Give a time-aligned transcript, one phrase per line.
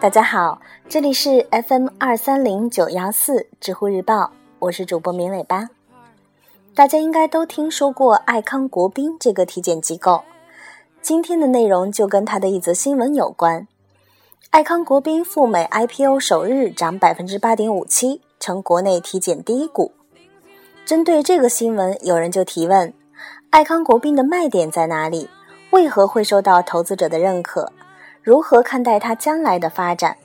[0.00, 5.68] 大家好，这里是 FM 二三零九幺四知乎日报，我是主播明尾巴。
[6.74, 10.22] 大家应该都听说过爱康国宾这个体检机构，
[11.00, 13.68] 今天的内容就跟他的一则新闻有关。
[14.50, 19.92] 爱康国宾赴美 IPO 首日涨百分之八点五七，成国内体检第一股。
[20.84, 22.92] 针对这个新闻，有人就提问：
[23.50, 25.28] 爱康国宾的卖点在哪里？
[25.70, 27.72] 为何会受到投资者的认可？
[28.22, 30.16] 如何看待它将来的发展？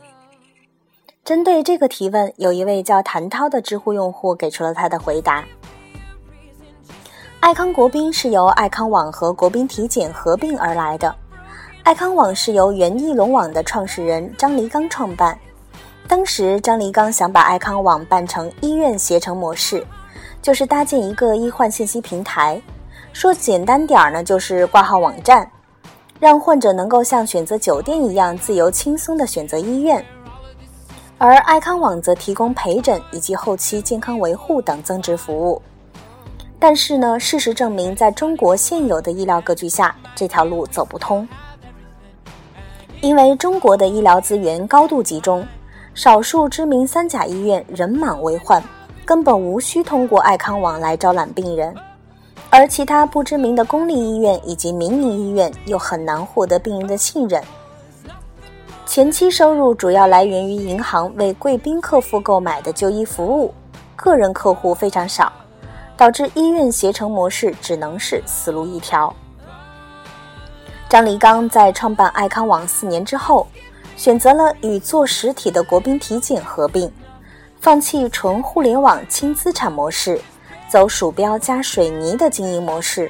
[1.24, 5.44] 针对这个提问，有一位叫谭涛的知乎用户给出了他的回答。
[7.40, 11.14] 爱康国宾是由爱康网和国宾体检合并而来的。
[11.82, 15.36] 爱康网是由原翼龙网的创始人张黎刚创办。
[16.08, 19.84] 当时张黎刚想把爱康网办成医院携程模式，
[20.44, 22.62] 就是搭建一个医患信息平台。
[23.14, 25.50] 说简单点儿呢，就是挂号网站，
[26.20, 30.04] 让患者能够像选择酒店一样自由轻松地选择医院。
[31.18, 35.62] 而爱康网则提供陪诊以及后期健康维护等增值服务。
[36.60, 41.28] 但是呢，事实证明，在中国现有的医疗格局下，这条路走不通。
[43.02, 45.46] 因为中国的医疗资源高度集中，
[45.94, 48.62] 少数知名三甲医院人满为患，
[49.06, 51.74] 根本无需通过爱康网来招揽病人；
[52.58, 57.44] 而其他不知名的公立医院以及民营医院又很难获得病人的信任。
[58.86, 63.54] 前期收入主要来源于银行为贵宾客户购买的就医服务，
[63.98, 65.30] 个人客户非常少。
[65.98, 69.14] 导致医院携程模式只能是死路一条。
[70.90, 73.48] 张黎刚在创办爱康网四年之后，
[73.98, 76.90] 选择了与做实体的国宾体检合并，
[77.60, 80.20] 放弃纯互联网轻资产模式，
[80.76, 83.10] 走鼠标加水泥的经营模式，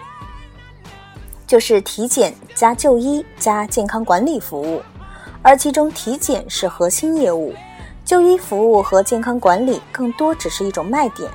[1.47, 4.83] 就是体检加就医加健康管理服务，
[5.41, 7.55] 而其中体检是核心业务，
[8.05, 11.27] 就医服务和健康管理更多只是一种卖点。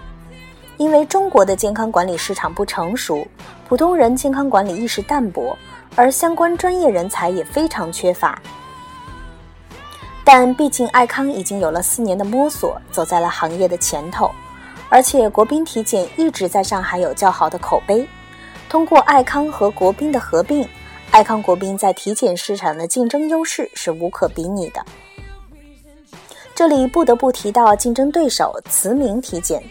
[0.77, 3.27] 因为中国的健康管理市场不成熟，
[3.69, 5.59] 普通人健康管理意识淡薄，
[5.97, 8.41] 而相关专业人才也非常缺乏。
[10.23, 14.31] 但毕竟爱康已经有了四年的摸索，走在了行业的前头，
[14.91, 18.07] 而且国宾体检一直在上海有较好的口碑。
[18.69, 20.69] 通过爱康和国宾的合并，
[21.11, 24.85] 爱康国宾在体检市场的竞争优势是无可比拟的。
[26.55, 29.63] 这里不得不提到竞争对手慈铭体检。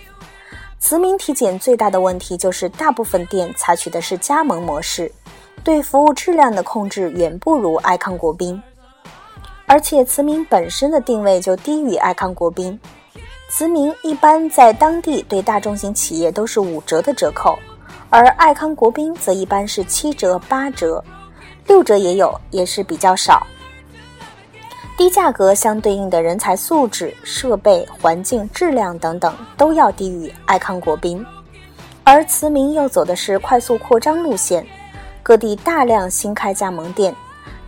[0.79, 5.11] 慈铭体检最大的问题就是，大部分店采取的是加盟模式，
[5.63, 8.61] 对服务质量的控制远不如爱康国宾，
[9.67, 12.79] 而且慈铭本身的定位就低于爱康国宾。
[13.49, 17.57] 慈铭一般在当地对大中型企业都是五折的折扣，
[18.11, 21.03] 而爱康国宾则一般是七折、八折，
[21.65, 23.45] 六折也有，也是比较少。
[24.95, 31.25] 低价格相对应的人才素质、设备、环境、质量等等都要低于爱康国宾，
[32.03, 34.63] 而慈铭又走的是快速扩张路线，
[35.23, 37.15] 各地大量新开加盟店，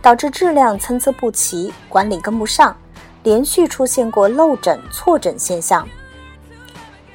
[0.00, 2.76] 导致质量参差不齐，管理跟不上，
[3.22, 5.86] 连续出现过漏诊、错诊现象。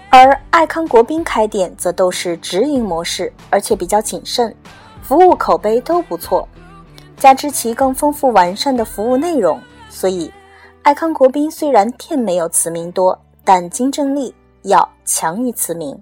[0.09, 4.55] 而爱康国宾开店则都是直营模式，而且比较谨慎，
[5.01, 6.47] 服务口碑都不错，
[7.17, 9.59] 加之其更丰富完善的服务内容。
[9.89, 10.31] 所以，
[10.81, 16.01] 爱康国宾虽然店没有慈铭多，但竞争力要强于慈铭。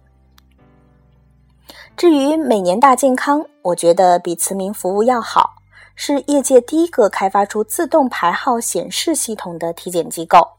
[1.98, 5.55] 至于每年大健康，我觉得比慈铭服务要好，
[5.96, 10.58] 是业界第一个开发出自动排号显示系统的体检机构。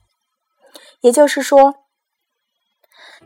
[1.02, 1.74] 也就是说，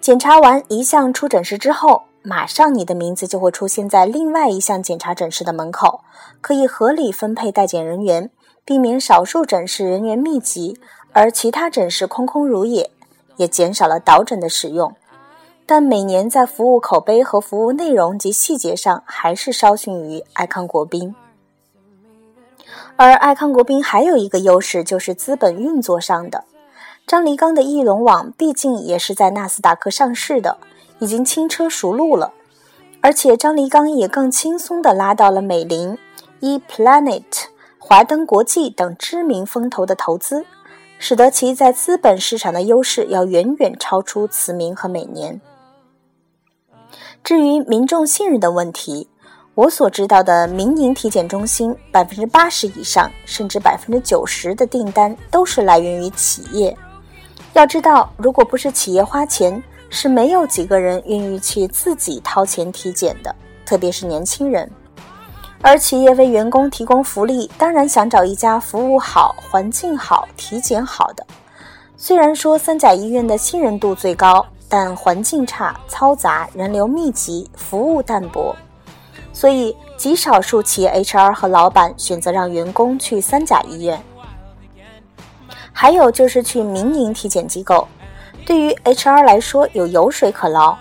[0.01, 6.01] 检查完一项出诊室之后，马上你的名字就会出现在另外一项检查诊室的门口，
[6.41, 8.31] 可以合理分配待检人员。
[8.63, 10.79] 避免少数诊室人员密集，
[11.13, 12.91] 而其他诊室空空如也，
[13.37, 14.95] 也减少了导诊的使用。
[15.67, 21.17] 但每年在服务口碑和服务内容及细节上，还是稍逊于爱康国宾。
[22.97, 26.45] 而爱康国宾还有一个优势，就是资本运作上的。
[27.07, 30.59] 张黎刚的翼龙网毕竟也是在纳斯达克上市的，
[30.99, 32.33] 已经轻车熟路了。
[33.01, 35.99] 而且张黎刚也更轻松地拉到了美林、
[36.41, 37.23] e Planet。
[37.79, 40.45] 华登国际等知名风投的投资，
[40.99, 45.41] 使得其在资本市场的优势要远远超出慈铭和美年。
[47.25, 49.09] 至于民众信任的问题，
[49.55, 56.75] 我所知道的民营体检中心，百分之八十以上，甚至百分之九十的订单都是来源于企业。
[57.53, 63.35] 要知道，如果不是企业花钱，是没有几个人愿意去自己掏钱体检的，
[63.67, 64.71] 特别是年轻人。
[65.61, 71.27] 而企业为员工提供福利，当然想找一家服务好、环境好、体检好的。
[71.97, 78.57] 虽然说三甲医院的信任度最高，但环境差、嘈杂、人流密集、服务淡薄，
[79.41, 83.99] 所以极少数企业 HR 和老板选择让员工去三甲医院。
[85.73, 87.89] 还有就是去民营体检机构，
[88.45, 90.77] 对于 HR 来说有油水可捞。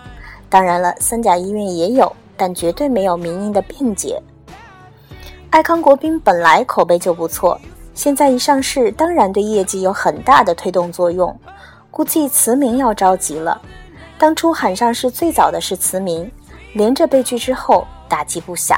[0.50, 4.22] 当然了，三甲医院也有，但绝对没有民营的便捷。
[5.52, 7.58] 爱康国宾本来口碑就不错，
[7.94, 11.34] 现在一上市，当然对业绩有很大的推动作用。
[11.90, 13.62] 估计慈铭要着急了。
[14.18, 16.30] 当初喊上市最早的是慈铭，
[16.74, 18.76] 连着被拒之后，打击不小。